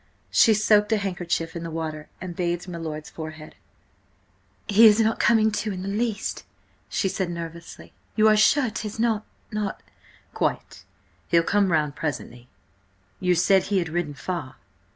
She 0.31 0.55
soaked 0.55 0.91
a 0.93 0.97
handkerchief 0.97 1.55
in 1.55 1.61
the 1.61 1.69
water, 1.69 2.09
and 2.19 2.35
bathed 2.35 2.67
my 2.67 2.79
lord's 2.79 3.11
forehead. 3.11 3.53
"He 4.67 4.87
is 4.87 4.99
not 4.99 5.19
coming 5.19 5.51
to 5.51 5.71
in 5.71 5.83
the 5.83 5.87
least," 5.87 6.43
she 6.89 7.07
said 7.07 7.29
nervously. 7.29 7.93
"You 8.15 8.27
are 8.27 8.35
sure 8.35 8.71
'tis 8.71 8.97
not–not—" 8.97 9.83
"Quite. 10.33 10.85
He'll 11.27 11.43
come 11.43 11.71
round 11.71 11.95
presently. 11.95 12.49
You 13.19 13.35
said 13.35 13.65
he 13.65 13.77
had 13.77 13.89
ridden 13.89 14.15
far?" 14.15 14.55